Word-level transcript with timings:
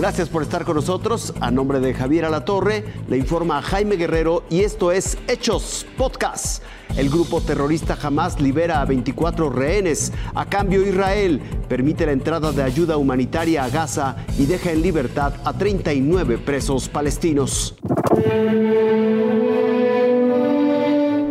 Gracias 0.00 0.30
por 0.30 0.42
estar 0.42 0.64
con 0.64 0.76
nosotros. 0.76 1.34
A 1.42 1.50
nombre 1.50 1.78
de 1.78 1.92
Javier 1.92 2.24
Alatorre, 2.24 2.84
le 3.06 3.18
informa 3.18 3.60
Jaime 3.60 3.96
Guerrero 3.96 4.44
y 4.48 4.60
esto 4.60 4.92
es 4.92 5.18
Hechos 5.28 5.86
Podcast. 5.98 6.62
El 6.96 7.10
grupo 7.10 7.42
terrorista 7.42 7.98
Hamas 8.00 8.40
libera 8.40 8.80
a 8.80 8.86
24 8.86 9.50
rehenes. 9.50 10.10
A 10.34 10.46
cambio, 10.46 10.80
Israel 10.86 11.42
permite 11.68 12.06
la 12.06 12.12
entrada 12.12 12.50
de 12.50 12.62
ayuda 12.62 12.96
humanitaria 12.96 13.62
a 13.62 13.68
Gaza 13.68 14.16
y 14.38 14.46
deja 14.46 14.72
en 14.72 14.80
libertad 14.80 15.34
a 15.44 15.52
39 15.52 16.38
presos 16.38 16.88
palestinos. 16.88 17.76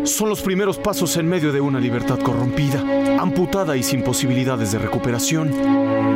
Son 0.03 0.29
los 0.29 0.41
primeros 0.43 0.77
pasos 0.77 1.17
en 1.17 1.27
medio 1.27 1.51
de 1.51 1.59
una 1.59 1.79
libertad 1.79 2.19
corrompida, 2.19 3.19
amputada 3.19 3.75
y 3.75 3.81
sin 3.81 4.03
posibilidades 4.03 4.71
de 4.71 4.77
recuperación. 4.77 6.08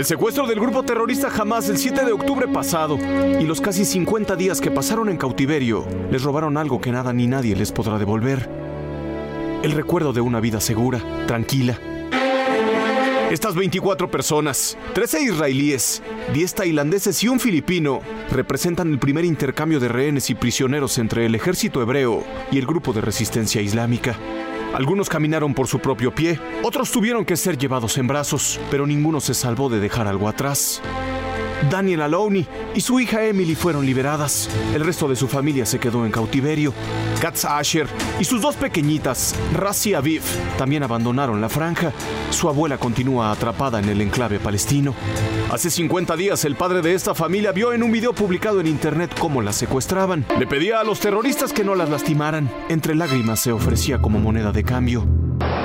El 0.00 0.06
secuestro 0.06 0.46
del 0.46 0.58
grupo 0.58 0.82
terrorista 0.82 1.28
Hamas 1.28 1.68
el 1.68 1.76
7 1.76 2.06
de 2.06 2.12
octubre 2.12 2.48
pasado 2.48 2.96
y 3.38 3.44
los 3.44 3.60
casi 3.60 3.84
50 3.84 4.34
días 4.34 4.58
que 4.58 4.70
pasaron 4.70 5.10
en 5.10 5.18
cautiverio 5.18 5.86
les 6.10 6.22
robaron 6.22 6.56
algo 6.56 6.80
que 6.80 6.90
nada 6.90 7.12
ni 7.12 7.26
nadie 7.26 7.54
les 7.54 7.70
podrá 7.70 7.98
devolver. 7.98 8.48
El 9.62 9.72
recuerdo 9.72 10.14
de 10.14 10.22
una 10.22 10.40
vida 10.40 10.58
segura, 10.62 11.02
tranquila. 11.26 11.78
Estas 13.30 13.54
24 13.54 14.10
personas, 14.10 14.78
13 14.94 15.20
israelíes, 15.20 16.02
10 16.32 16.54
tailandeses 16.54 17.22
y 17.22 17.28
un 17.28 17.38
filipino, 17.38 18.00
representan 18.30 18.90
el 18.90 18.98
primer 18.98 19.26
intercambio 19.26 19.80
de 19.80 19.88
rehenes 19.88 20.30
y 20.30 20.34
prisioneros 20.34 20.96
entre 20.96 21.26
el 21.26 21.34
ejército 21.34 21.82
hebreo 21.82 22.24
y 22.50 22.56
el 22.56 22.64
grupo 22.64 22.94
de 22.94 23.02
resistencia 23.02 23.60
islámica. 23.60 24.16
Algunos 24.74 25.08
caminaron 25.08 25.52
por 25.52 25.66
su 25.66 25.80
propio 25.80 26.14
pie, 26.14 26.38
otros 26.62 26.92
tuvieron 26.92 27.24
que 27.24 27.36
ser 27.36 27.58
llevados 27.58 27.98
en 27.98 28.06
brazos, 28.06 28.60
pero 28.70 28.86
ninguno 28.86 29.20
se 29.20 29.34
salvó 29.34 29.68
de 29.68 29.80
dejar 29.80 30.06
algo 30.06 30.28
atrás. 30.28 30.80
Daniel 31.68 32.02
Aloni 32.02 32.46
y 32.74 32.80
su 32.80 33.00
hija 33.00 33.24
Emily 33.24 33.54
fueron 33.54 33.84
liberadas. 33.84 34.48
El 34.74 34.84
resto 34.84 35.08
de 35.08 35.16
su 35.16 35.28
familia 35.28 35.66
se 35.66 35.78
quedó 35.78 36.06
en 36.06 36.12
cautiverio. 36.12 36.72
Katz 37.20 37.44
Asher 37.44 37.86
y 38.18 38.24
sus 38.24 38.40
dos 38.40 38.56
pequeñitas, 38.56 39.34
Rassi 39.52 39.90
y 39.90 39.94
Aviv, 39.94 40.22
también 40.56 40.82
abandonaron 40.82 41.40
la 41.40 41.48
franja. 41.48 41.92
Su 42.30 42.48
abuela 42.48 42.78
continúa 42.78 43.30
atrapada 43.30 43.78
en 43.78 43.88
el 43.88 44.00
enclave 44.00 44.38
palestino. 44.38 44.94
Hace 45.50 45.70
50 45.70 46.16
días 46.16 46.44
el 46.44 46.56
padre 46.56 46.80
de 46.80 46.94
esta 46.94 47.14
familia 47.14 47.52
vio 47.52 47.72
en 47.72 47.82
un 47.82 47.92
video 47.92 48.12
publicado 48.12 48.60
en 48.60 48.66
internet 48.66 49.14
cómo 49.18 49.42
la 49.42 49.52
secuestraban. 49.52 50.24
Le 50.38 50.46
pedía 50.46 50.80
a 50.80 50.84
los 50.84 51.00
terroristas 51.00 51.52
que 51.52 51.64
no 51.64 51.74
las 51.74 51.90
lastimaran. 51.90 52.50
Entre 52.68 52.94
lágrimas 52.94 53.40
se 53.40 53.52
ofrecía 53.52 54.00
como 54.00 54.18
moneda 54.18 54.52
de 54.52 54.64
cambio. 54.64 55.04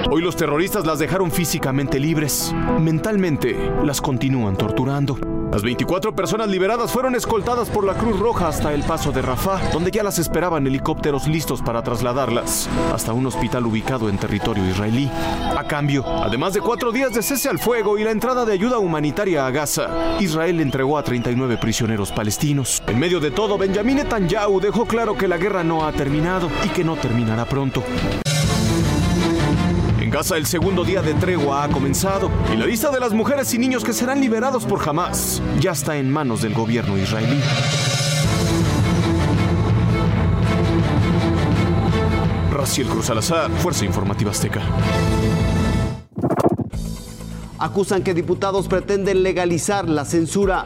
Hoy 0.09 0.21
los 0.21 0.35
terroristas 0.35 0.85
las 0.85 0.99
dejaron 0.99 1.31
físicamente 1.31 1.99
libres. 1.99 2.53
Mentalmente 2.79 3.55
las 3.83 4.01
continúan 4.01 4.55
torturando. 4.57 5.34
Las 5.51 5.61
24 5.61 6.13
personas 6.15 6.49
liberadas 6.49 6.91
fueron 6.91 7.15
escoltadas 7.15 7.69
por 7.69 7.85
la 7.85 7.93
Cruz 7.93 8.19
Roja 8.19 8.47
hasta 8.47 8.73
el 8.73 8.83
paso 8.83 9.11
de 9.11 9.21
Rafah, 9.21 9.71
donde 9.71 9.91
ya 9.91 10.03
las 10.03 10.19
esperaban 10.19 10.67
helicópteros 10.67 11.27
listos 11.27 11.61
para 11.61 11.81
trasladarlas 11.81 12.67
hasta 12.93 13.13
un 13.13 13.25
hospital 13.25 13.65
ubicado 13.65 14.09
en 14.09 14.17
territorio 14.17 14.67
israelí. 14.69 15.09
A 15.55 15.63
cambio, 15.67 16.05
además 16.05 16.53
de 16.53 16.61
cuatro 16.61 16.91
días 16.91 17.13
de 17.13 17.21
cese 17.21 17.47
al 17.47 17.59
fuego 17.59 17.97
y 17.97 18.03
la 18.03 18.11
entrada 18.11 18.43
de 18.43 18.53
ayuda 18.53 18.79
humanitaria 18.79 19.47
a 19.47 19.51
Gaza, 19.51 20.17
Israel 20.19 20.59
entregó 20.59 20.97
a 20.97 21.03
39 21.03 21.57
prisioneros 21.57 22.11
palestinos. 22.11 22.83
En 22.87 22.99
medio 22.99 23.19
de 23.19 23.31
todo, 23.31 23.57
Benjamin 23.57 23.97
Netanyahu 23.97 24.59
dejó 24.59 24.85
claro 24.85 25.17
que 25.17 25.27
la 25.27 25.37
guerra 25.37 25.63
no 25.63 25.85
ha 25.85 25.91
terminado 25.93 26.49
y 26.65 26.69
que 26.69 26.83
no 26.83 26.95
terminará 26.97 27.45
pronto. 27.45 27.83
Gaza 30.15 30.37
el 30.37 30.45
segundo 30.45 30.85
día 30.85 31.01
de 31.01 31.13
tregua 31.13 31.65
ha 31.65 31.67
comenzado 31.67 32.31
y 32.49 32.55
la 32.55 32.65
lista 32.65 32.89
de 32.89 33.01
las 33.01 33.11
mujeres 33.11 33.53
y 33.53 33.57
niños 33.57 33.83
que 33.83 33.91
serán 33.91 34.21
liberados 34.21 34.63
por 34.63 34.79
Hamas 34.87 35.41
ya 35.59 35.71
está 35.71 35.97
en 35.97 36.09
manos 36.09 36.41
del 36.41 36.53
gobierno 36.53 36.97
israelí. 36.97 37.37
Raciel 42.49 42.87
Cruz 42.87 43.07
Salazar, 43.07 43.51
Fuerza 43.51 43.83
Informativa 43.83 44.31
Azteca. 44.31 44.61
Acusan 47.59 48.01
que 48.01 48.13
diputados 48.13 48.69
pretenden 48.69 49.21
legalizar 49.21 49.89
la 49.89 50.05
censura. 50.05 50.63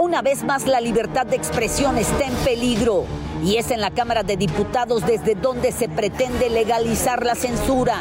Una 0.00 0.22
vez 0.22 0.42
más 0.42 0.66
la 0.66 0.80
libertad 0.80 1.24
de 1.24 1.36
expresión 1.36 1.98
está 1.98 2.24
en 2.24 2.34
peligro 2.44 3.06
y 3.44 3.56
es 3.56 3.70
en 3.70 3.80
la 3.80 3.90
Cámara 3.90 4.22
de 4.22 4.36
Diputados 4.36 5.06
desde 5.06 5.34
donde 5.34 5.72
se 5.72 5.88
pretende 5.88 6.50
legalizar 6.50 7.24
la 7.24 7.34
censura. 7.34 7.96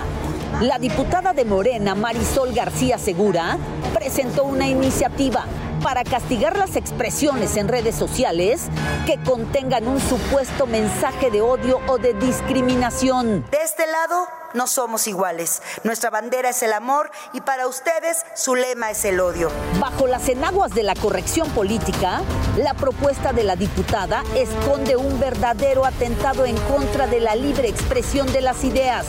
La 0.62 0.80
diputada 0.80 1.34
de 1.34 1.46
Morena, 1.46 1.96
Marisol 1.96 2.54
García 2.54 2.98
Segura, 2.98 3.58
presentó 3.94 4.46
una 4.46 4.68
iniciativa 4.68 5.46
para 5.88 6.04
castigar 6.04 6.58
las 6.58 6.76
expresiones 6.76 7.56
en 7.56 7.70
redes 7.70 7.96
sociales 7.96 8.64
que 9.06 9.18
contengan 9.24 9.88
un 9.88 10.02
supuesto 10.02 10.68
mensaje 10.68 11.32
de 11.32 11.40
odio 11.40 11.80
o 11.88 11.98
de 11.98 12.14
discriminación. 12.14 13.46
De 13.50 13.60
este 13.64 13.88
lado, 13.88 14.28
no 14.54 14.68
somos 14.68 15.08
iguales. 15.08 15.62
Nuestra 15.86 16.10
bandera 16.10 16.50
es 16.50 16.62
el 16.62 16.74
amor 16.74 17.10
y 17.32 17.40
para 17.40 17.68
ustedes 17.68 18.26
su 18.36 18.56
lema 18.56 18.92
es 18.92 19.06
el 19.06 19.22
odio. 19.22 19.50
Bajo 19.80 20.08
las 20.08 20.28
enaguas 20.28 20.76
de 20.76 20.84
la 20.84 20.94
corrección 20.94 21.50
política, 21.52 22.20
la 22.58 22.74
propuesta 22.74 23.32
de 23.32 23.46
la 23.46 23.56
diputada 23.56 24.26
esconde 24.36 24.98
un 24.98 25.22
verdadero 25.22 25.86
atentado 25.86 26.46
en 26.46 26.58
contra 26.64 27.08
de 27.08 27.22
la 27.22 27.34
libre 27.38 27.70
expresión 27.70 28.30
de 28.34 28.42
las 28.42 28.66
ideas, 28.66 29.06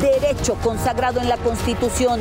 derecho 0.00 0.56
consagrado 0.56 1.20
en 1.20 1.28
la 1.28 1.36
Constitución. 1.36 2.18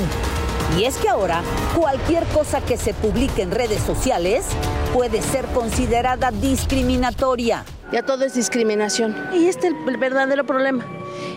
Y 0.77 0.83
es 0.83 0.97
que 0.97 1.09
ahora 1.09 1.41
cualquier 1.75 2.23
cosa 2.27 2.61
que 2.61 2.77
se 2.77 2.93
publique 2.93 3.41
en 3.41 3.51
redes 3.51 3.81
sociales 3.81 4.45
puede 4.93 5.21
ser 5.21 5.45
considerada 5.47 6.31
discriminatoria. 6.31 7.63
Ya 7.91 8.03
todo 8.03 8.25
es 8.25 8.33
discriminación. 8.33 9.15
Y 9.33 9.47
este 9.47 9.67
es 9.67 9.73
el 9.87 9.97
verdadero 9.97 10.45
problema. 10.45 10.85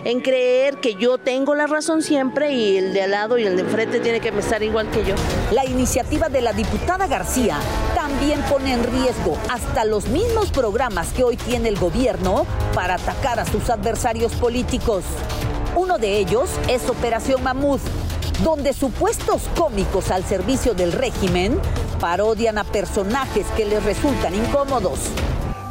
En 0.05 0.21
creer 0.21 0.79
que 0.81 0.95
yo 0.95 1.19
tengo 1.19 1.55
la 1.55 1.67
razón 1.67 2.03
siempre 2.03 2.53
y 2.53 2.79
el 2.79 2.93
de 2.93 3.03
al 3.03 3.11
lado 3.11 3.39
y 3.39 3.45
el 3.45 3.57
de 3.57 3.63
enfrente 3.63 4.01
tiene 4.01 4.21
que 4.21 4.31
estar 4.31 4.63
igual 4.63 4.91
que 4.91 5.05
yo. 5.05 5.15
La 5.53 5.65
iniciativa 5.67 6.29
de 6.29 6.41
la 6.41 6.53
diputada 6.53 7.07
García 7.07 7.59
también 7.95 8.41
pone 8.43 8.73
en 8.73 8.83
riesgo 8.85 9.37
hasta 9.51 9.85
los 9.85 10.09
mismos 10.09 10.51
programas 10.51 11.13
que 11.13 11.25
hoy 11.25 11.37
tiene 11.37 11.69
el 11.69 11.79
gobierno 11.79 12.47
para 12.75 12.95
atacar 12.95 13.39
a 13.39 13.45
sus 13.45 13.69
adversarios 13.71 14.33
políticos. 14.35 15.05
Uno 15.77 15.99
de 15.99 16.19
ellos 16.19 16.49
es 16.69 16.89
Operación 16.89 17.43
Mamut, 17.43 17.81
donde 18.43 18.73
supuestos 18.73 19.43
cómicos 19.57 20.11
al 20.11 20.25
servicio 20.25 20.75
del 20.75 20.93
régimen 20.93 21.59
parodian 22.01 22.59
a 22.59 22.65
personajes 22.65 23.47
que 23.57 23.65
les 23.65 23.83
resultan 23.85 24.35
incómodos. 24.35 25.01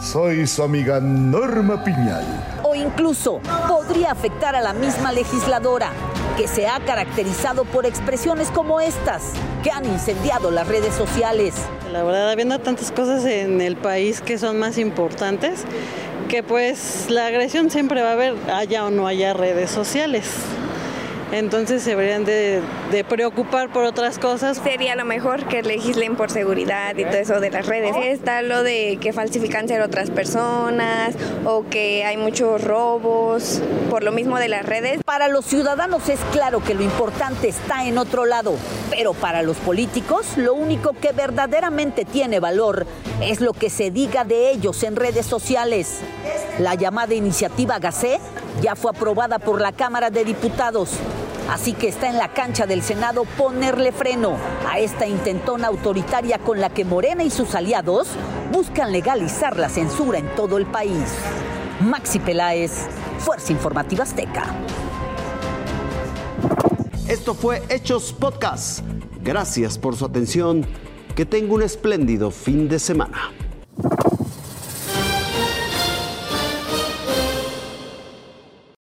Soy 0.02 0.46
su 0.46 0.64
amiga 0.64 1.00
Norma 1.00 1.84
Piñal. 1.84 2.24
O 2.64 2.76
incluso 2.76 3.40
podría 3.68 4.12
afectar 4.12 4.56
a 4.56 4.62
la 4.62 4.74
misma 4.74 5.12
legisladora, 5.12 5.92
que 6.36 6.48
se 6.48 6.68
ha 6.68 6.80
caracterizado 6.82 7.66
por 7.66 7.86
expresiones 7.86 8.50
como 8.52 8.80
estas, 8.80 9.24
que 9.64 9.72
han 9.72 9.86
incendiado 9.86 10.52
las 10.52 10.68
redes 10.68 10.94
sociales. 10.94 11.56
La 11.92 12.04
verdad, 12.04 12.30
habiendo 12.30 12.60
tantas 12.60 12.92
cosas 12.92 13.26
en 13.26 13.62
el 13.62 13.76
país 13.78 14.22
que 14.22 14.38
son 14.38 14.60
más 14.60 14.78
importantes, 14.78 15.64
que 16.28 16.44
pues 16.44 17.10
la 17.10 17.28
agresión 17.28 17.72
siempre 17.72 18.02
va 18.04 18.10
a 18.10 18.14
haber, 18.14 18.36
haya 18.52 18.86
o 18.86 18.92
no 18.92 19.08
haya 19.08 19.34
redes 19.34 19.72
sociales 19.72 20.26
entonces 21.32 21.84
se 21.84 21.92
deberían 21.92 22.26
de, 22.26 22.62
de, 22.92 23.04
preocupar 23.04 23.70
por 23.70 23.84
otras 23.84 24.18
cosas. 24.18 24.58
Sería 24.64 24.96
lo 24.96 25.06
mejor 25.06 25.46
que 25.48 25.62
legislen 25.62 26.16
por 26.16 26.32
seguridad 26.32 26.96
y 26.98 27.04
todo 27.04 27.18
eso 27.18 27.40
de 27.40 27.50
las 27.50 27.66
redes. 27.66 27.96
Está 28.02 28.42
lo 28.42 28.64
de 28.64 28.98
que 29.02 29.14
falsifican 29.14 29.68
ser 29.68 29.82
otras 29.82 30.10
personas 30.10 31.16
o 31.46 31.66
que 31.70 32.06
hay 32.06 32.18
muchos 32.18 32.64
robos 32.64 33.62
por 33.90 34.04
lo 34.04 34.12
mismo 34.12 34.38
de 34.38 34.48
las 34.48 34.66
redes. 34.66 35.02
Para 35.04 35.28
los 35.28 35.46
ciudadanos 35.46 36.08
es 36.10 36.20
claro 36.32 36.64
que 36.64 36.74
lo 36.74 36.84
importante 36.84 37.50
está 37.50 37.86
en 37.86 37.98
otro 37.98 38.26
lado, 38.26 38.56
pero 38.90 39.14
para 39.14 39.42
los 39.42 39.58
políticos 39.58 40.38
lo 40.38 40.54
único 40.54 40.94
que 40.94 41.12
verdaderamente 41.12 42.06
tiene 42.06 42.40
valor 42.40 42.86
es 43.22 43.42
lo 43.42 43.54
que 43.54 43.70
se 43.70 43.92
diga 43.92 44.24
de 44.24 44.52
ellos 44.52 44.84
en 44.84 44.96
redes 44.96 45.26
sociales. 45.26 46.00
La 46.60 46.76
llamada 46.76 47.14
iniciativa 47.14 47.80
Gacé 47.80 48.20
ya 48.62 48.76
fue 48.76 48.92
aprobada 48.92 49.40
por 49.40 49.62
la 49.62 49.72
Cámara 49.72 50.10
de 50.10 50.26
Diputados. 50.26 50.92
Así 51.50 51.74
que 51.74 51.88
está 51.88 52.10
en 52.10 52.18
la 52.18 52.34
cancha 52.34 52.66
del 52.66 52.84
Senado 52.84 53.24
ponerle 53.24 53.92
freno 53.92 54.38
a 54.70 54.80
esta 54.80 55.08
intentona 55.08 55.68
autoritaria 55.68 56.40
con 56.40 56.60
la 56.60 56.70
que 56.70 56.84
Morena 56.84 57.24
y 57.24 57.30
sus 57.30 57.56
aliados 57.56 58.10
buscan 58.52 58.92
legalizar 58.92 59.58
la 59.58 59.70
censura 59.70 60.20
en 60.20 60.28
todo 60.36 60.58
el 60.58 60.66
país. 60.66 61.14
Maxi 61.80 62.20
Peláez, 62.20 62.88
Fuerza 63.20 63.54
Informativa 63.54 64.04
Azteca. 64.04 64.56
Esto 67.08 67.34
fue 67.34 67.64
Hechos 67.70 68.12
Podcast. 68.12 68.82
Gracias 69.24 69.78
por 69.78 69.96
su 69.96 70.06
atención. 70.06 70.66
Que 71.16 71.26
tenga 71.26 71.54
un 71.54 71.64
espléndido 71.64 72.30
fin 72.30 72.68
de 72.68 72.78
semana. 72.78 73.32